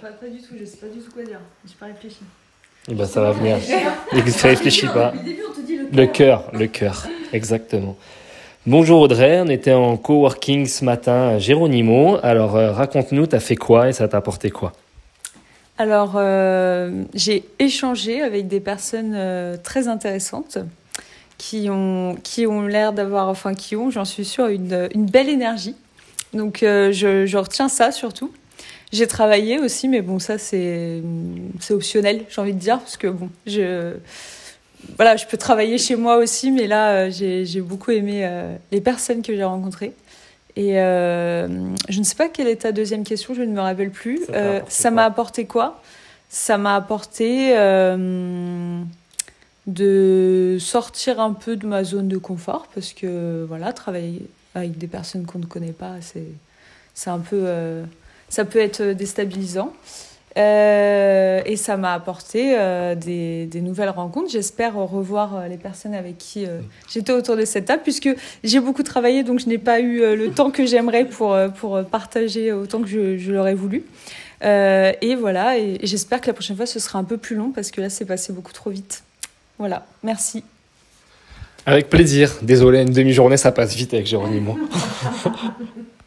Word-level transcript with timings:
pas, 0.00 0.08
pas, 0.08 0.26
du 0.26 0.38
tout, 0.38 0.54
je 0.58 0.64
sais 0.64 0.76
pas 0.76 0.86
du 0.86 1.00
tout 1.00 1.10
quoi 1.12 1.22
dire. 1.22 1.40
J'ai 1.66 1.74
pas 1.78 1.86
réfléchi. 1.86 2.20
Et 2.88 2.94
ben 2.94 3.06
ça 3.06 3.20
va 3.20 3.32
venir. 3.32 3.58
Ne 4.12 4.48
réfléchis 4.48 4.86
pas. 4.86 5.12
Le 5.92 6.06
cœur, 6.06 6.50
le 6.52 6.66
cœur, 6.66 7.06
exactement. 7.32 7.96
Bonjour 8.66 9.00
Audrey, 9.00 9.40
on 9.40 9.48
était 9.48 9.72
en 9.72 9.96
coworking 9.96 10.66
ce 10.66 10.84
matin 10.84 11.28
à 11.28 11.38
Géronimo. 11.38 12.18
Alors 12.22 12.56
euh, 12.56 12.72
raconte-nous, 12.72 13.26
t'as 13.26 13.40
fait 13.40 13.56
quoi 13.56 13.88
et 13.88 13.92
ça 13.92 14.06
t'a 14.08 14.18
apporté 14.18 14.50
quoi? 14.50 14.72
Alors 15.78 16.12
euh, 16.16 17.04
j'ai 17.14 17.44
échangé 17.58 18.22
avec 18.22 18.48
des 18.48 18.60
personnes 18.60 19.14
euh, 19.14 19.56
très 19.56 19.88
intéressantes 19.88 20.58
qui 21.38 21.68
ont, 21.70 22.16
qui 22.22 22.46
ont 22.46 22.62
l'air 22.62 22.92
d'avoir, 22.92 23.28
enfin 23.28 23.54
qui 23.54 23.76
ont, 23.76 23.90
j'en 23.90 24.04
suis 24.04 24.26
sûre, 24.26 24.48
une, 24.48 24.88
une 24.94 25.06
belle 25.06 25.28
énergie. 25.28 25.74
Donc 26.34 26.58
je, 26.60 27.24
je 27.26 27.36
retiens 27.38 27.68
ça 27.68 27.92
surtout. 27.92 28.30
J'ai 28.92 29.06
travaillé 29.06 29.58
aussi, 29.58 29.88
mais 29.88 30.02
bon, 30.02 30.18
ça 30.18 30.38
c'est 30.38 31.02
optionnel, 31.70 32.24
j'ai 32.28 32.40
envie 32.40 32.54
de 32.54 32.58
dire, 32.58 32.78
parce 32.80 32.96
que 32.96 33.06
bon, 33.06 33.28
je 33.46 33.94
voilà, 34.96 35.16
je 35.16 35.26
peux 35.26 35.36
travailler 35.36 35.78
chez 35.78 35.96
moi 35.96 36.16
aussi, 36.16 36.50
mais 36.50 36.66
là, 36.66 37.06
euh, 37.06 37.10
j'ai 37.10 37.60
beaucoup 37.60 37.90
aimé 37.90 38.22
euh, 38.24 38.56
les 38.72 38.80
personnes 38.80 39.22
que 39.22 39.34
j'ai 39.34 39.44
rencontrées. 39.44 39.92
Et 40.56 40.80
euh, 40.80 41.48
je 41.88 41.98
ne 41.98 42.04
sais 42.04 42.16
pas 42.16 42.28
quelle 42.28 42.48
est 42.48 42.62
ta 42.62 42.72
deuxième 42.72 43.04
question, 43.04 43.34
je 43.34 43.42
ne 43.42 43.52
me 43.52 43.60
rappelle 43.60 43.90
plus. 43.90 44.20
Ça 44.68 44.90
m'a 44.90 45.04
apporté 45.04 45.44
quoi? 45.46 45.80
Ça 46.28 46.58
m'a 46.58 46.76
apporté 46.76 47.54
de 49.66 50.56
sortir 50.58 51.20
un 51.20 51.32
peu 51.32 51.56
de 51.56 51.66
ma 51.66 51.84
zone 51.84 52.08
de 52.08 52.18
confort, 52.18 52.66
parce 52.74 52.92
que 52.92 53.44
voilà, 53.48 53.72
travailler 53.72 54.22
avec 54.54 54.76
des 54.78 54.88
personnes 54.88 55.24
qu'on 55.26 55.38
ne 55.38 55.46
connaît 55.46 55.72
pas, 55.72 55.96
c'est 56.94 57.10
un 57.10 57.20
peu, 57.20 57.46
ça 58.30 58.46
peut 58.46 58.60
être 58.60 58.82
déstabilisant. 58.82 59.74
Euh, 60.38 61.42
et 61.44 61.56
ça 61.56 61.76
m'a 61.76 61.92
apporté 61.92 62.54
euh, 62.56 62.94
des, 62.94 63.46
des, 63.46 63.60
nouvelles 63.60 63.90
rencontres. 63.90 64.30
J'espère 64.30 64.76
revoir 64.76 65.36
euh, 65.36 65.48
les 65.48 65.56
personnes 65.56 65.94
avec 65.94 66.18
qui 66.18 66.46
j'étais 66.88 67.12
autour 67.12 67.36
de 67.36 67.44
cette 67.44 67.64
table, 67.64 67.82
puisque 67.82 68.08
j'ai 68.44 68.60
beaucoup 68.60 68.82
travaillé, 68.82 69.24
donc 69.24 69.40
je 69.40 69.48
n'ai 69.48 69.58
pas 69.58 69.80
eu 69.80 70.16
le 70.16 70.30
temps 70.30 70.50
que 70.50 70.66
j'aimerais 70.66 71.04
pour, 71.04 71.36
pour 71.58 71.82
partager 71.84 72.52
autant 72.52 72.80
que 72.80 72.88
je, 72.88 73.18
je 73.18 73.32
l'aurais 73.32 73.54
voulu. 73.54 73.84
et 74.42 75.16
voilà, 75.18 75.58
et, 75.58 75.78
j'espère 75.82 76.20
que 76.20 76.28
la 76.28 76.32
prochaine 76.32 76.56
fois, 76.56 76.66
ce 76.66 76.78
sera 76.78 76.98
un 76.98 77.04
peu 77.04 77.16
plus 77.16 77.36
long, 77.36 77.50
parce 77.50 77.70
que 77.70 77.80
là, 77.80 77.90
c'est 77.90 78.04
passé 78.04 78.32
beaucoup 78.32 78.52
trop 78.52 78.70
vite. 78.70 79.02
Voilà, 79.58 79.84
merci. 80.02 80.44
Avec 81.66 81.90
plaisir. 81.90 82.32
Désolé, 82.40 82.80
une 82.80 82.92
demi-journée, 82.92 83.36
ça 83.36 83.52
passe 83.52 83.74
vite 83.74 83.92
avec 83.92 84.06
Jérôme 84.06 84.30